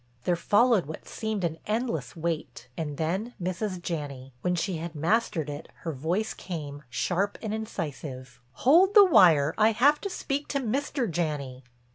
There 0.23 0.35
followed 0.35 0.87
what 0.87 1.07
seemed 1.07 1.43
an 1.43 1.59
endless 1.67 2.15
wait, 2.15 2.69
and 2.75 2.97
then 2.97 3.35
Mrs. 3.39 3.79
Janney. 3.79 4.33
When 4.41 4.55
she 4.55 4.77
had 4.77 4.95
mastered 4.95 5.47
it, 5.47 5.69
her 5.81 5.91
voice 5.93 6.33
came, 6.33 6.81
sharp 6.89 7.37
and 7.39 7.53
incisive: 7.53 8.41
"Hold 8.65 8.95
the 8.95 9.05
wire, 9.05 9.53
I 9.59 9.73
have 9.73 10.01
to 10.01 10.09
speak 10.09 10.47
to 10.47 10.59
Mr. 10.59 11.07
Janney." 11.07 11.65